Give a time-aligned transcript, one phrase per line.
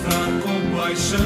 [0.00, 1.18] Mostrar compaixão.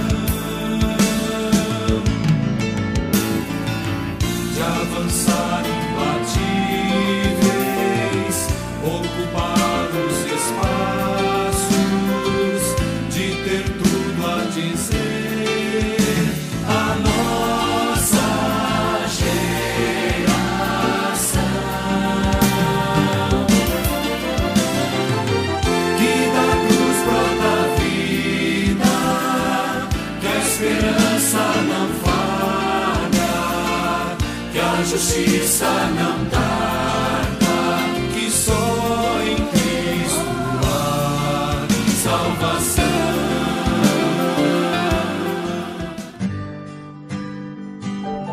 [4.54, 5.73] de avançar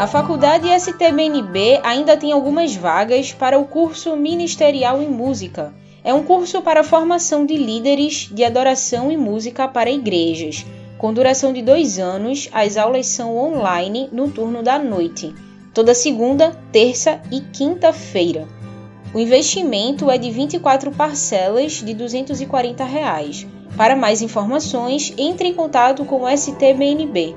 [0.01, 5.71] A Faculdade STMNB ainda tem algumas vagas para o curso Ministerial em Música.
[6.03, 10.65] É um curso para formação de líderes de adoração e música para igrejas.
[10.97, 15.35] Com duração de dois anos, as aulas são online no turno da noite,
[15.71, 18.47] toda segunda, terça e quinta-feira.
[19.13, 23.45] O investimento é de 24 parcelas de 240 reais.
[23.77, 27.35] Para mais informações, entre em contato com o STMNB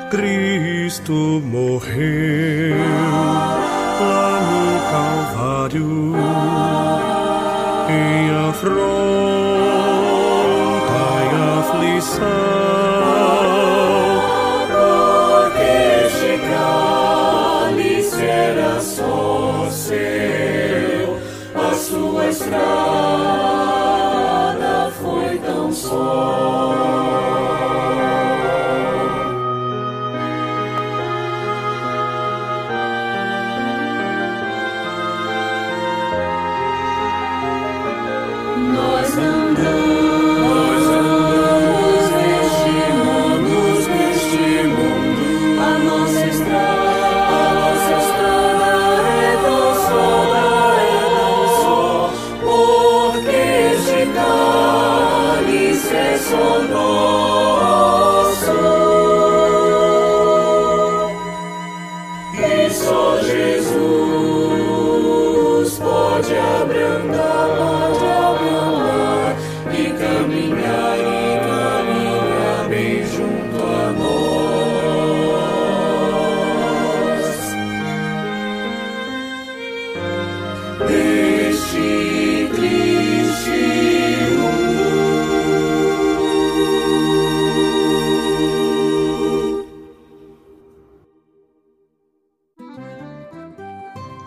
[0.09, 2.77] Cristo morreu
[3.99, 6.13] lá no Calvário
[7.89, 9.26] em afronta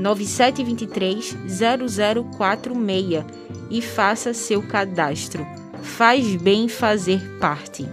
[0.00, 1.36] 9723
[2.36, 3.24] 0046
[3.70, 5.46] e faça seu cadastro.
[5.82, 7.86] Faz bem fazer parte.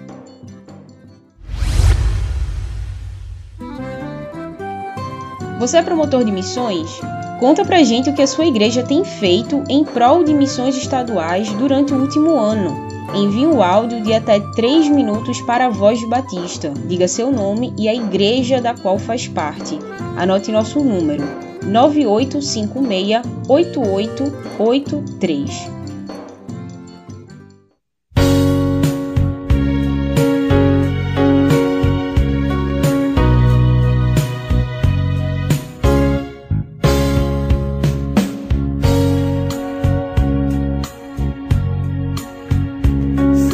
[5.60, 7.00] Você é promotor de missões?
[7.40, 11.52] Conta pra gente o que a sua igreja tem feito em prol de missões estaduais
[11.54, 12.88] durante o último ano.
[13.16, 16.72] Envie um áudio de até 3 minutos para a Voz de Batista.
[16.88, 19.80] Diga seu nome e a igreja da qual faz parte.
[20.18, 21.24] Anote nosso número:
[21.68, 25.78] 9856 8883.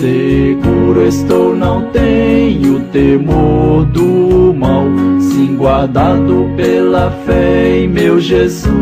[0.04, 4.84] Seguro estou, não tenho temor do mal,
[5.34, 8.78] sim guardado pela fé em meu Jesus.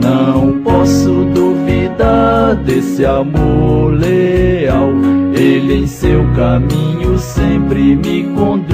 [0.00, 4.90] Não posso duvidar desse amor leal,
[5.34, 8.70] ele em seu caminho sempre me conduz.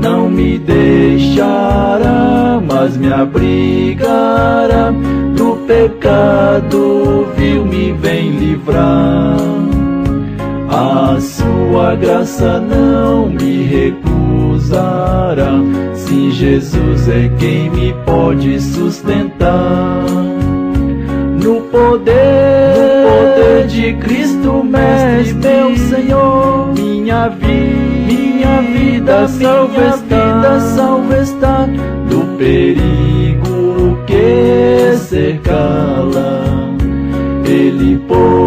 [0.00, 4.92] Não me deixará, mas me abrigará
[5.36, 9.71] do pecado vil me vem livrar.
[10.82, 15.52] A sua graça não me recusará.
[15.94, 20.04] Sim, Jesus é quem me pode sustentar.
[21.40, 27.52] No poder, no poder de Cristo, Mestre, meu Senhor, minha vida,
[28.08, 31.68] minha vida, salva está, salva está
[32.10, 36.42] do perigo que cercá-la.
[37.44, 38.41] Ele poderá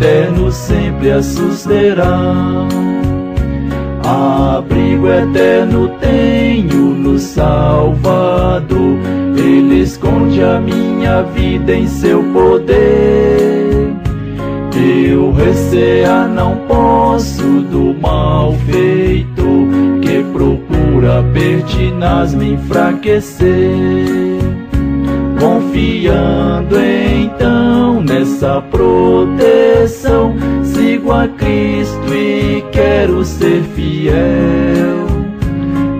[0.00, 2.66] eterno sempre a susterá.
[4.02, 8.98] Abrigo eterno tenho no Salvador,
[9.36, 13.94] Ele esconde a minha vida em seu poder.
[14.74, 19.44] Eu recear não posso do mal feito
[20.00, 23.50] que procura pertinaz me enfraquecer.
[25.38, 27.59] Confiando então
[28.40, 35.06] nessa proteção, sigo a Cristo e quero ser fiel.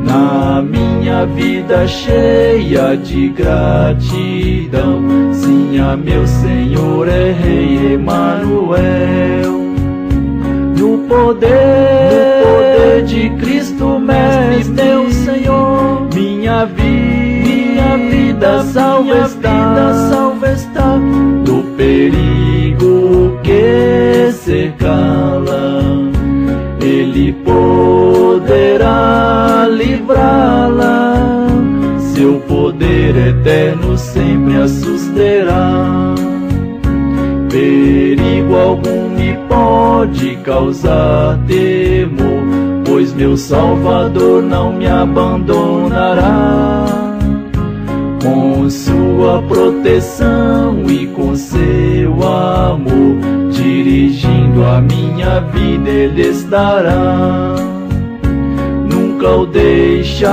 [0.03, 5.03] Na minha vida cheia de gratidão,
[5.35, 9.61] sim, a meu Senhor é Rei Emanuel.
[10.79, 16.91] No poder, no poder de Cristo, Mestre, meu Senhor, minha vida,
[17.81, 19.70] minha vida salva está,
[24.33, 25.81] cercá-la.
[26.83, 31.47] Ele poderá livrá-la,
[31.99, 36.15] seu poder eterno sempre a susterá.
[37.51, 42.43] Perigo algum me pode causar temor,
[42.87, 46.87] pois meu Salvador não me abandonará.
[48.23, 53.19] Com sua proteção e com seu amor,
[53.61, 57.55] dirigindo a minha vida, Ele estará.
[58.91, 60.27] Nunca o deixarei,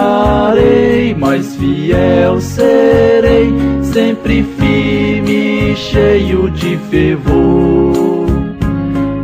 [1.14, 3.54] mas fiel serei,
[3.84, 8.28] sempre firme e cheio de fervor.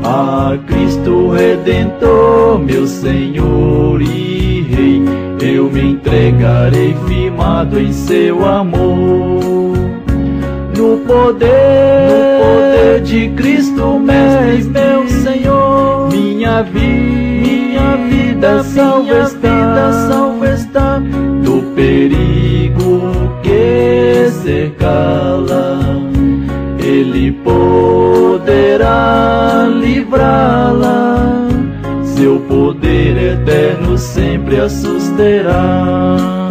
[0.03, 5.01] A Cristo Redentor, meu Senhor e Rei,
[5.55, 9.62] eu me entregarei firmado em seu amor.
[10.83, 17.23] No poder, no poder de Cristo, Mestre, meu Senhor, minha vida
[17.73, 23.01] minha vida salva está, salva está do perigo
[23.41, 25.79] que cercá-la.
[26.79, 28.85] Ele poderá
[29.73, 31.47] livrá-la,
[32.03, 36.42] seu poder eterno sempre a susterá.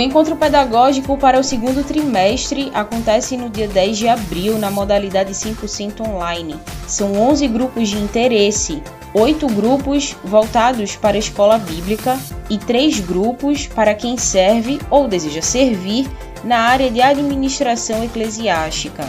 [0.00, 5.32] O encontro pedagógico para o segundo trimestre acontece no dia 10 de abril na modalidade
[5.32, 6.56] 100% online.
[6.88, 13.66] São 11 grupos de interesse, 8 grupos voltados para a escola bíblica e 3 grupos
[13.66, 16.08] para quem serve ou deseja servir
[16.42, 19.04] na área de administração eclesiástica.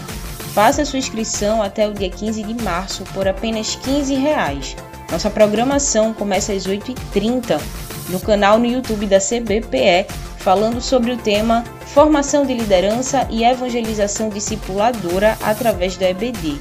[0.53, 4.75] Faça sua inscrição até o dia 15 de março por apenas 15 reais.
[5.09, 7.61] Nossa programação começa às 8h30
[8.09, 14.29] no canal no YouTube da CBPE falando sobre o tema Formação de Liderança e Evangelização
[14.29, 16.59] Discipuladora através do EBD.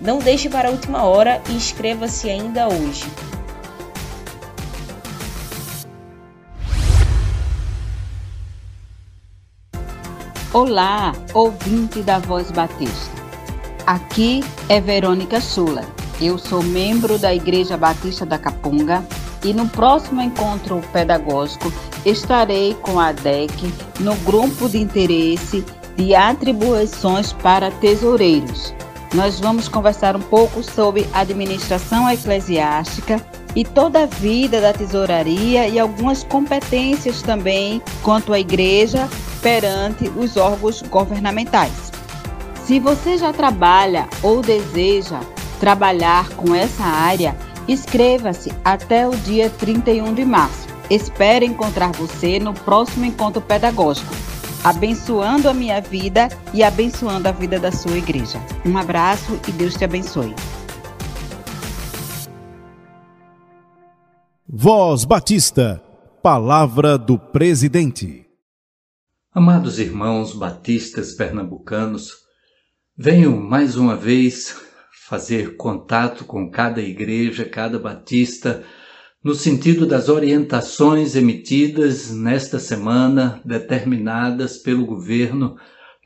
[0.00, 3.04] Não deixe para a última hora e inscreva-se ainda hoje.
[10.52, 13.10] Olá, ouvinte da Voz Batista.
[13.84, 15.86] Aqui é Verônica Schuller.
[16.20, 19.04] Eu sou membro da Igreja Batista da Capunga
[19.44, 21.72] e no próximo encontro pedagógico
[22.04, 25.64] estarei com a DEC no grupo de interesse
[25.96, 28.74] de atribuições para tesoureiros.
[29.14, 33.20] Nós vamos conversar um pouco sobre administração eclesiástica
[33.54, 39.08] e toda a vida da tesouraria e algumas competências também quanto à igreja
[39.42, 41.92] perante os órgãos governamentais.
[42.64, 45.20] Se você já trabalha ou deseja
[45.60, 47.36] trabalhar com essa área,
[47.68, 50.68] inscreva-se até o dia 31 de março.
[50.90, 54.14] Espero encontrar você no próximo encontro pedagógico,
[54.62, 58.38] abençoando a minha vida e abençoando a vida da sua igreja.
[58.64, 60.34] Um abraço e Deus te abençoe.
[64.46, 65.82] Voz Batista,
[66.22, 68.26] Palavra do Presidente.
[69.34, 72.18] Amados irmãos batistas pernambucanos,
[72.94, 74.54] venho mais uma vez
[75.12, 78.64] fazer contato com cada igreja, cada batista
[79.22, 85.54] no sentido das orientações emitidas nesta semana, determinadas pelo governo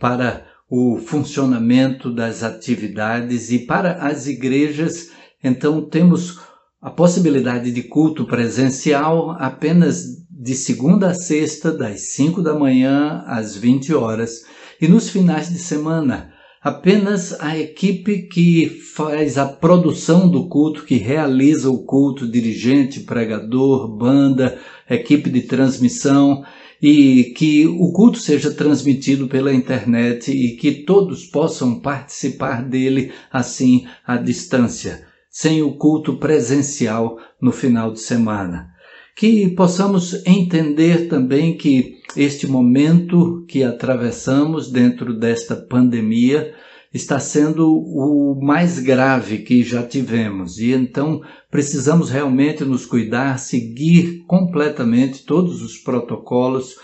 [0.00, 5.10] para o funcionamento das atividades e para as igrejas,
[5.42, 6.40] então temos
[6.82, 13.54] a possibilidade de culto presencial apenas de segunda a sexta, das 5 da manhã às
[13.56, 14.42] 20 horas,
[14.80, 16.34] e nos finais de semana,
[16.66, 23.86] Apenas a equipe que faz a produção do culto, que realiza o culto, dirigente, pregador,
[23.86, 24.58] banda,
[24.90, 26.44] equipe de transmissão,
[26.82, 33.86] e que o culto seja transmitido pela internet e que todos possam participar dele assim
[34.04, 38.70] à distância, sem o culto presencial no final de semana.
[39.16, 46.54] Que possamos entender também que este momento que atravessamos dentro desta pandemia
[46.92, 51.20] está sendo o mais grave que já tivemos e então
[51.50, 56.76] precisamos realmente nos cuidar, seguir completamente todos os protocolos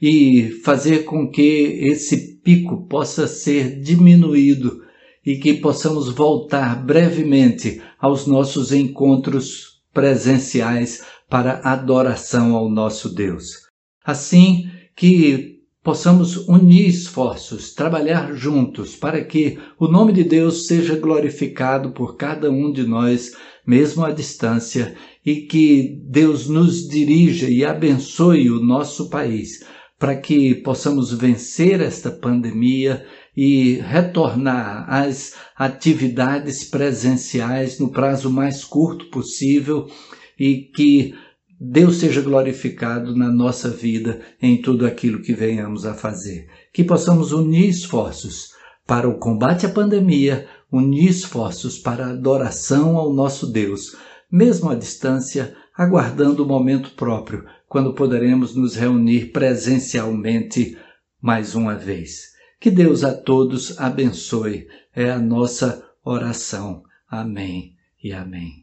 [0.00, 4.82] e fazer com que esse pico possa ser diminuído
[5.24, 13.68] e que possamos voltar brevemente aos nossos encontros presenciais para adoração ao nosso Deus.
[14.04, 21.92] Assim que possamos unir esforços, trabalhar juntos para que o nome de Deus seja glorificado
[21.92, 23.32] por cada um de nós,
[23.66, 24.94] mesmo à distância,
[25.24, 29.64] e que Deus nos dirija e abençoe o nosso país,
[29.98, 33.04] para que possamos vencer esta pandemia
[33.36, 39.86] e retornar às atividades presenciais no prazo mais curto possível
[40.38, 41.14] e que
[41.62, 46.48] Deus seja glorificado na nossa vida em tudo aquilo que venhamos a fazer.
[46.72, 48.52] Que possamos unir esforços
[48.86, 53.94] para o combate à pandemia, unir esforços para a adoração ao nosso Deus,
[54.32, 60.78] mesmo à distância, aguardando o momento próprio, quando poderemos nos reunir presencialmente
[61.20, 62.30] mais uma vez.
[62.58, 64.66] Que Deus a todos abençoe.
[64.96, 66.82] É a nossa oração.
[67.06, 68.62] Amém e amém.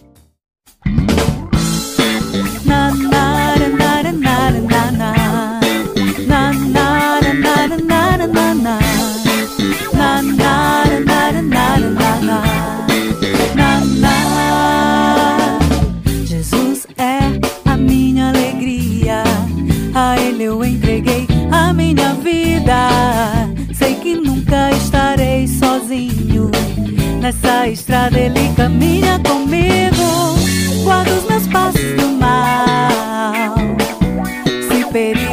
[25.91, 26.49] Sozinho
[27.19, 30.35] nessa estrada ele caminha comigo
[30.83, 33.55] guarda os meus passos do mal.
[34.69, 35.30] Se perigo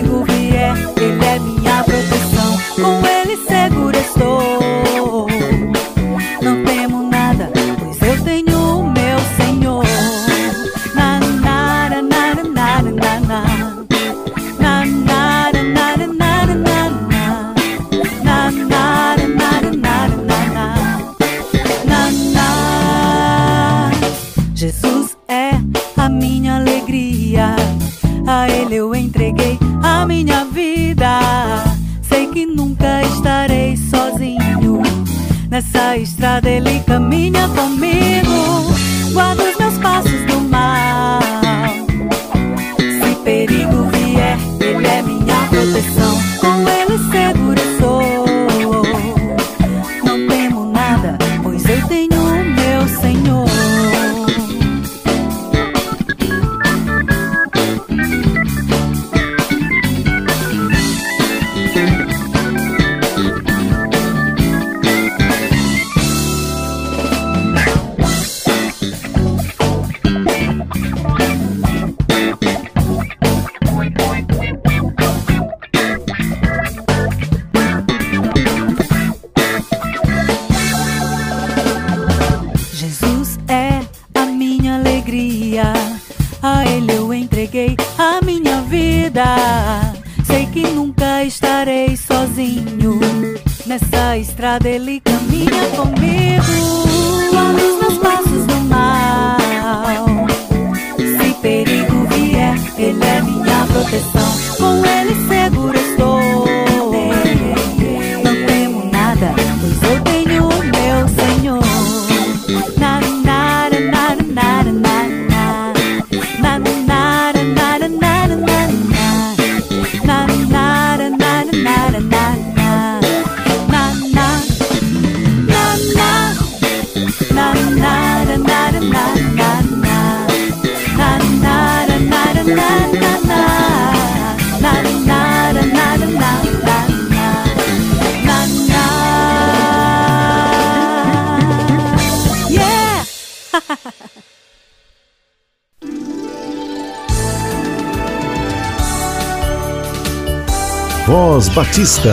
[151.21, 152.11] Voz Batista.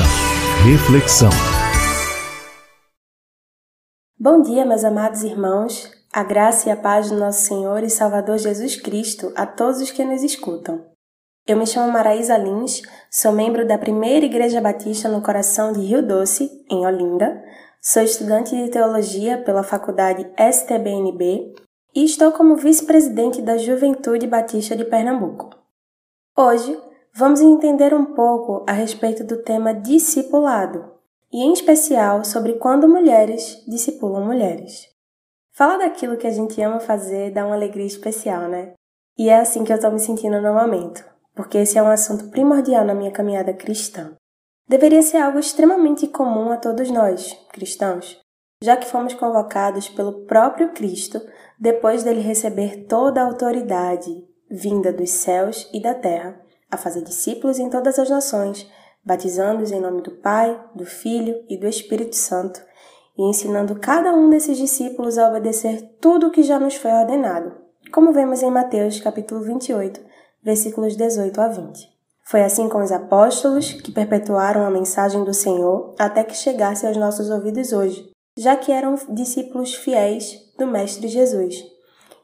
[0.67, 1.29] Reflexão.
[4.19, 5.91] Bom dia, meus amados irmãos.
[6.11, 9.91] A graça e a paz do nosso Senhor e Salvador Jesus Cristo a todos os
[9.91, 10.83] que nos escutam.
[11.47, 16.01] Eu me chamo Maraísa Lins, sou membro da primeira Igreja Batista no coração de Rio
[16.01, 17.43] Doce, em Olinda.
[17.79, 21.53] Sou estudante de teologia pela faculdade STBNB
[21.95, 25.51] e estou como vice-presidente da Juventude Batista de Pernambuco.
[26.35, 26.75] Hoje
[27.17, 30.91] vamos entender um pouco a respeito do tema discipulado
[31.31, 34.89] e, em especial, sobre quando mulheres discipulam mulheres.
[35.53, 38.73] Falar daquilo que a gente ama fazer dá uma alegria especial, né?
[39.17, 42.29] E é assim que eu estou me sentindo no momento, porque esse é um assunto
[42.29, 44.13] primordial na minha caminhada cristã.
[44.67, 48.19] Deveria ser algo extremamente comum a todos nós, cristãos,
[48.61, 51.21] já que fomos convocados pelo próprio Cristo
[51.57, 54.11] depois dele receber toda a autoridade
[54.51, 56.44] vinda dos céus e da terra,
[56.75, 58.69] a fazer discípulos em todas as nações,
[59.03, 62.61] batizando-os em nome do Pai, do Filho e do Espírito Santo,
[63.17, 67.53] e ensinando cada um desses discípulos a obedecer tudo o que já nos foi ordenado,
[67.91, 70.01] como vemos em Mateus capítulo 28,
[70.43, 71.95] versículos 18 a 20.
[72.27, 76.97] Foi assim com os apóstolos que perpetuaram a mensagem do Senhor até que chegasse aos
[76.97, 81.63] nossos ouvidos hoje, já que eram discípulos fiéis do Mestre Jesus,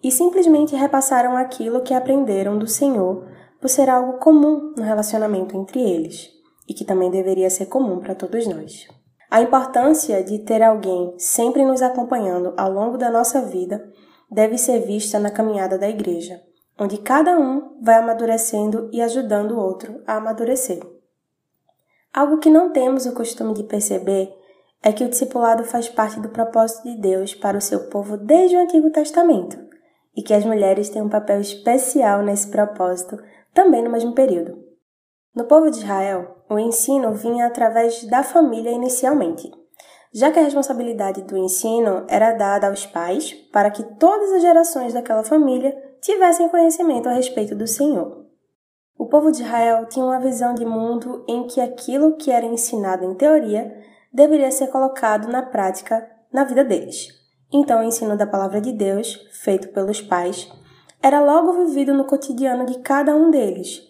[0.04, 3.31] e simplesmente repassaram aquilo que aprenderam do Senhor
[3.62, 6.30] por ser algo comum no relacionamento entre eles
[6.68, 8.88] e que também deveria ser comum para todos nós.
[9.30, 13.88] A importância de ter alguém sempre nos acompanhando ao longo da nossa vida
[14.30, 16.42] deve ser vista na caminhada da igreja,
[16.78, 20.82] onde cada um vai amadurecendo e ajudando o outro a amadurecer.
[22.14, 24.34] Algo que não temos o costume de perceber
[24.84, 28.58] é que o discipulado faz parte do propósito de Deus para o seu povo desde
[28.58, 29.58] o Antigo Testamento
[30.16, 33.18] e que as mulheres têm um papel especial nesse propósito
[33.54, 34.58] também no mesmo período.
[35.36, 39.50] No povo de Israel, o ensino vinha através da família inicialmente,
[40.14, 44.94] já que a responsabilidade do ensino era dada aos pais para que todas as gerações
[44.94, 48.26] daquela família tivessem conhecimento a respeito do Senhor.
[48.98, 53.06] O povo de Israel tinha uma visão de mundo em que aquilo que era ensinado
[53.06, 53.74] em teoria
[54.14, 57.08] deveria ser colocado na prática na vida deles.
[57.52, 60.50] Então, o ensino da palavra de Deus, feito pelos pais,
[61.02, 63.82] era logo vivido no cotidiano de cada um deles,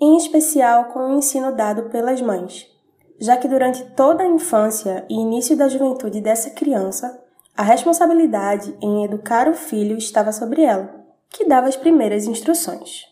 [0.00, 2.66] em especial com o ensino dado pelas mães,
[3.18, 7.20] já que durante toda a infância e início da juventude dessa criança,
[7.56, 13.04] a responsabilidade em educar o filho estava sobre ela, que dava as primeiras instruções.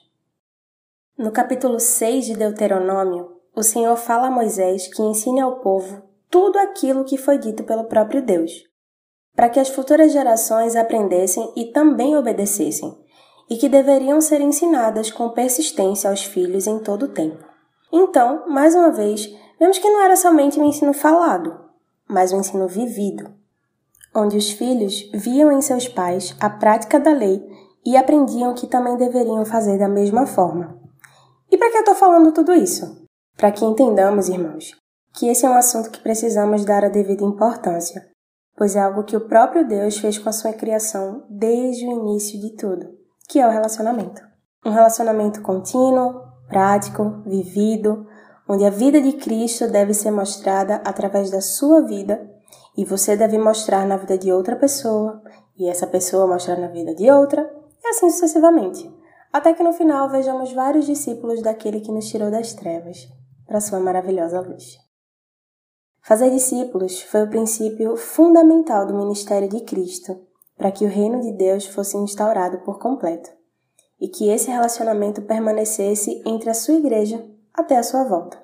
[1.19, 6.59] No capítulo 6 de Deuteronômio, o Senhor fala a Moisés que ensine ao povo tudo
[6.59, 8.53] aquilo que foi dito pelo próprio Deus,
[9.35, 12.97] para que as futuras gerações aprendessem e também obedecessem,
[13.49, 17.45] e que deveriam ser ensinadas com persistência aos filhos em todo o tempo.
[17.93, 21.59] Então, mais uma vez, vemos que não era somente um ensino falado,
[22.09, 23.33] mas um ensino vivido,
[24.15, 27.43] onde os filhos viam em seus pais a prática da lei
[27.85, 30.77] e aprendiam que também deveriam fazer da mesma forma.
[31.51, 33.07] E para que eu estou falando tudo isso?
[33.37, 34.73] Para que entendamos, irmãos,
[35.15, 38.05] que esse é um assunto que precisamos dar a devida importância,
[38.57, 42.41] pois é algo que o próprio Deus fez com a sua criação desde o início
[42.41, 42.96] de tudo
[43.29, 44.23] que é o relacionamento.
[44.65, 48.07] Um relacionamento contínuo, prático, vivido,
[48.49, 52.31] onde a vida de Cristo deve ser mostrada através da sua vida
[52.77, 55.23] e você deve mostrar na vida de outra pessoa
[55.59, 57.51] e essa pessoa mostrar na vida de outra
[57.83, 58.93] e assim sucessivamente,
[59.33, 63.09] até que no final vejamos vários discípulos daquele que nos tirou das trevas
[63.47, 64.77] para sua maravilhosa luz.
[66.03, 70.26] Fazer discípulos foi o princípio fundamental do ministério de Cristo
[70.57, 73.31] para que o reino de Deus fosse instaurado por completo
[74.01, 78.43] e que esse relacionamento permanecesse entre a sua igreja até a sua volta.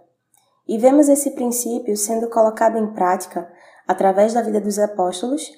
[0.66, 3.50] E vemos esse princípio sendo colocado em prática
[3.86, 5.50] através da vida dos apóstolos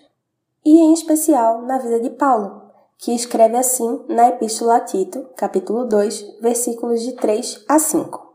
[0.64, 2.62] e, em especial, na vida de Paulo,
[2.98, 8.34] que escreve assim na Epístola a Tito, capítulo 2, versículos de 3 a 5.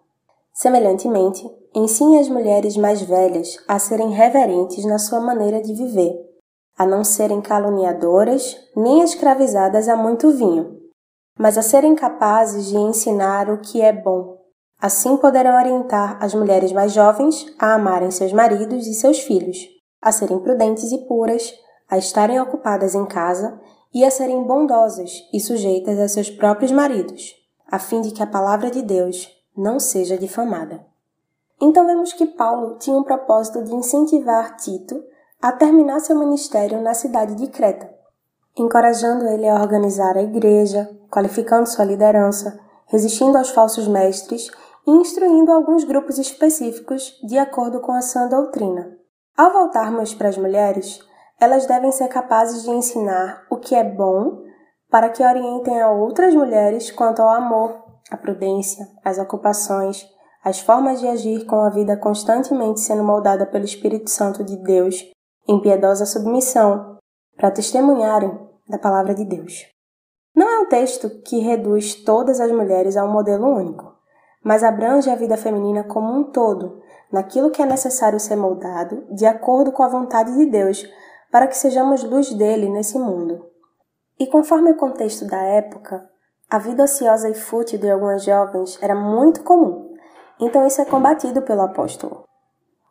[0.53, 6.28] Semelhantemente, ensine as mulheres mais velhas a serem reverentes na sua maneira de viver
[6.79, 10.79] a não serem caluniadoras nem escravizadas a muito vinho,
[11.37, 14.37] mas a serem capazes de ensinar o que é bom.
[14.81, 19.57] Assim poderão orientar as mulheres mais jovens a amarem seus maridos e seus filhos,
[20.01, 21.53] a serem prudentes e puras,
[21.89, 23.59] a estarem ocupadas em casa
[23.93, 27.35] e a serem bondosas e sujeitas a seus próprios maridos,
[27.69, 30.85] a fim de que a palavra de Deus não seja difamada.
[31.59, 35.03] Então vemos que Paulo tinha um propósito de incentivar Tito
[35.41, 37.89] a terminar seu ministério na cidade de Creta,
[38.57, 44.51] encorajando ele a organizar a igreja, qualificando sua liderança, resistindo aos falsos mestres
[44.85, 48.97] e instruindo alguns grupos específicos de acordo com a sã doutrina.
[49.37, 50.99] Ao voltarmos para as mulheres,
[51.39, 54.43] elas devem ser capazes de ensinar o que é bom
[54.89, 60.05] para que orientem a outras mulheres quanto ao amor, à prudência, às ocupações,
[60.43, 65.01] às formas de agir com a vida constantemente sendo moldada pelo Espírito Santo de Deus
[65.49, 66.99] em piedosa submissão,
[67.35, 68.31] para testemunharem
[68.67, 69.65] da palavra de Deus.
[70.35, 73.95] Não é um texto que reduz todas as mulheres a um modelo único,
[74.43, 76.79] mas abrange a vida feminina como um todo,
[77.11, 80.87] naquilo que é necessário ser moldado de acordo com a vontade de Deus,
[81.31, 83.43] para que sejamos luz dele nesse mundo.
[84.19, 86.07] E conforme o contexto da época,
[86.47, 89.95] a vida ociosa e fútil de algumas jovens era muito comum,
[90.39, 92.28] então isso é combatido pelo apóstolo.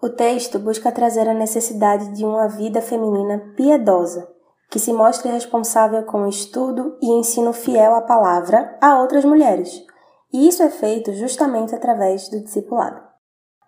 [0.00, 4.28] O texto busca trazer a necessidade de uma vida feminina piedosa,
[4.70, 9.84] que se mostre responsável com estudo e ensino fiel à palavra a outras mulheres,
[10.32, 13.00] e isso é feito justamente através do discipulado.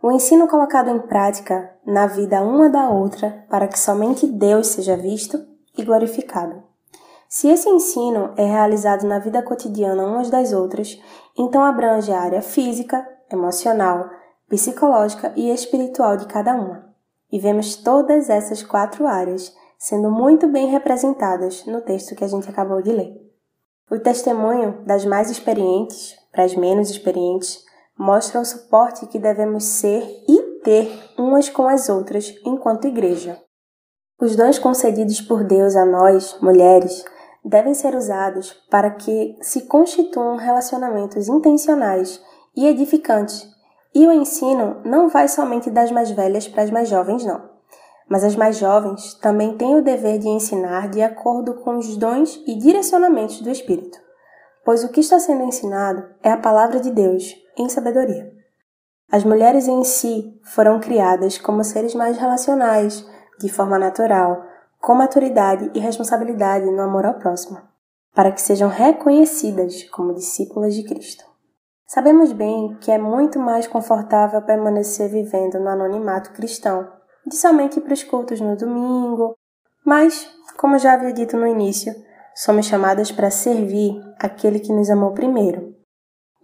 [0.00, 4.96] O ensino colocado em prática na vida uma da outra para que somente Deus seja
[4.96, 5.38] visto
[5.76, 6.62] e glorificado.
[7.28, 11.00] Se esse ensino é realizado na vida cotidiana umas das outras,
[11.36, 14.08] então abrange a área física, emocional,
[14.50, 16.94] psicológica e espiritual de cada uma.
[17.32, 22.50] E vemos todas essas quatro áreas sendo muito bem representadas no texto que a gente
[22.50, 23.14] acabou de ler.
[23.90, 27.64] O testemunho das mais experientes para as menos experientes,
[27.98, 33.38] mostra o suporte que devemos ser e ter umas com as outras enquanto igreja.
[34.20, 37.04] Os dons concedidos por Deus a nós, mulheres,
[37.44, 42.20] devem ser usados para que se constituam relacionamentos intencionais
[42.54, 43.49] e edificantes.
[43.94, 47.50] E o ensino não vai somente das mais velhas para as mais jovens, não.
[48.08, 52.42] Mas as mais jovens também têm o dever de ensinar de acordo com os dons
[52.46, 53.98] e direcionamentos do Espírito,
[54.64, 58.32] pois o que está sendo ensinado é a palavra de Deus em sabedoria.
[59.10, 63.04] As mulheres em si foram criadas como seres mais relacionais,
[63.40, 64.44] de forma natural,
[64.80, 67.58] com maturidade e responsabilidade no amor ao próximo,
[68.14, 71.29] para que sejam reconhecidas como discípulas de Cristo.
[71.92, 76.88] Sabemos bem que é muito mais confortável permanecer vivendo no anonimato cristão,
[77.26, 79.36] de somente para os cultos no domingo,
[79.84, 81.92] mas, como já havia dito no início,
[82.32, 85.74] somos chamadas para servir aquele que nos amou primeiro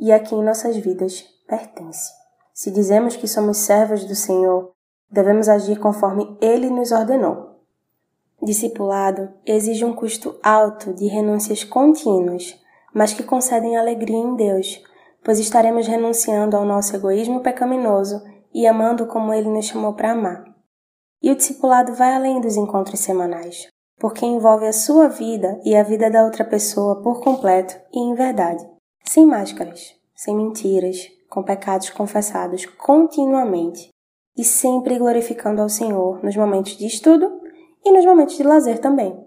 [0.01, 2.11] e a quem nossas vidas pertence.
[2.53, 4.73] Se dizemos que somos servos do Senhor,
[5.09, 7.61] devemos agir conforme Ele nos ordenou.
[8.43, 12.61] Discipulado exige um custo alto de renúncias contínuas,
[12.93, 14.83] mas que concedem alegria em Deus,
[15.27, 18.23] pois estaremos renunciando ao nosso egoísmo pecaminoso
[18.55, 20.45] e amando como Ele nos chamou para amar.
[21.21, 23.67] E o discipulado vai além dos encontros semanais,
[23.99, 28.15] porque envolve a sua vida e a vida da outra pessoa por completo e em
[28.15, 28.65] verdade,
[29.05, 33.89] sem máscaras, sem mentiras, com pecados confessados continuamente
[34.39, 37.41] e sempre glorificando ao Senhor nos momentos de estudo
[37.85, 39.21] e nos momentos de lazer também.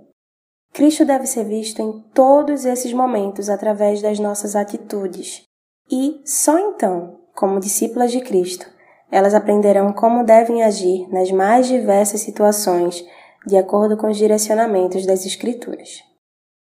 [0.71, 5.48] Cristo deve ser visto em todos esses momentos através das nossas atitudes,
[5.89, 8.67] e só então, como discípulas de Cristo,
[9.11, 13.03] elas aprenderão como devem agir nas mais diversas situações
[13.45, 16.03] de acordo com os direcionamentos das Escrituras.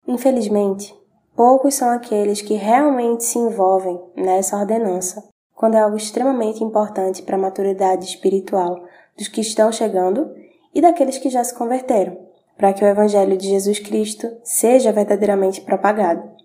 [0.07, 0.95] Infelizmente,
[1.35, 7.35] poucos são aqueles que realmente se envolvem nessa ordenança, quando é algo extremamente importante para
[7.35, 8.83] a maturidade espiritual
[9.15, 10.33] dos que estão chegando
[10.73, 12.17] e daqueles que já se converteram,
[12.57, 16.40] para que o Evangelho de Jesus Cristo seja verdadeiramente propagado.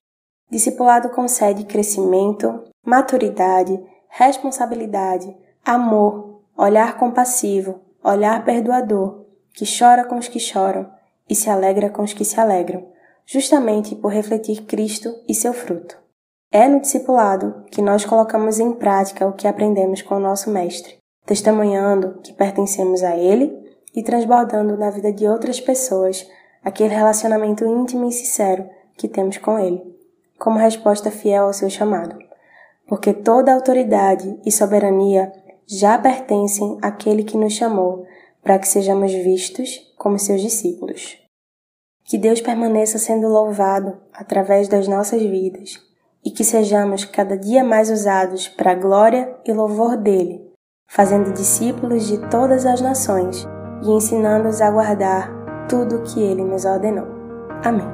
[0.50, 10.38] Discipulado concede crescimento, maturidade, responsabilidade, amor, olhar compassivo, olhar perdoador, que chora com os que
[10.38, 10.88] choram
[11.28, 12.86] e se alegra com os que se alegram,
[13.24, 15.98] justamente por refletir Cristo e seu fruto.
[16.52, 20.98] É no discipulado que nós colocamos em prática o que aprendemos com o nosso Mestre,
[21.26, 23.52] testemunhando que pertencemos a Ele
[23.94, 26.24] e transbordando na vida de outras pessoas
[26.62, 29.95] aquele relacionamento íntimo e sincero que temos com Ele,
[30.38, 32.16] como resposta fiel ao seu chamado.
[32.86, 35.32] Porque toda autoridade e soberania
[35.66, 38.06] já pertencem àquele que nos chamou
[38.42, 41.18] para que sejamos vistos como seus discípulos.
[42.04, 45.80] Que Deus permaneça sendo louvado através das nossas vidas
[46.24, 50.40] e que sejamos cada dia mais usados para a glória e louvor dele,
[50.86, 53.46] fazendo discípulos de todas as nações
[53.82, 55.28] e ensinando-os a guardar
[55.68, 57.06] tudo o que ele nos ordenou.
[57.64, 57.86] Amém.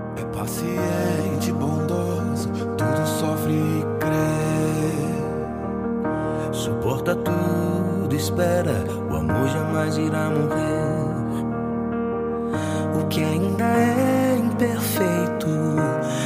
[2.92, 4.52] Tudo sofre e crê.
[6.52, 10.92] Suporta tudo, espera, o amor jamais irá morrer.
[13.00, 15.48] O que ainda é imperfeito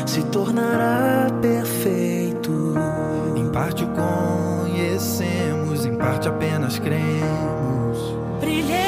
[0.05, 2.75] se tornará perfeito.
[3.37, 8.17] Em parte o conhecemos, em parte apenas cremos.
[8.41, 8.86] Brilhei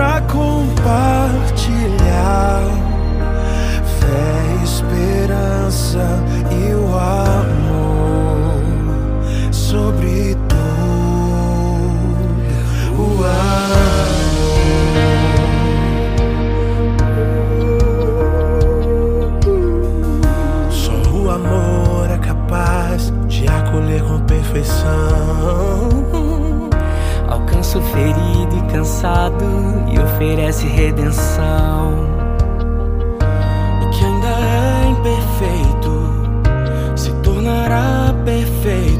[0.00, 0.80] Pra compartilhar
[4.00, 8.62] fé, esperança e o amor
[9.52, 10.64] sobre tudo.
[12.96, 13.60] O amor.
[20.70, 25.89] Só o amor é capaz de acolher com perfeição.
[27.70, 29.44] Alcança o ferido e cansado
[29.92, 32.04] e oferece redenção.
[33.82, 35.92] O que ainda é imperfeito
[36.96, 38.99] se tornará perfeito.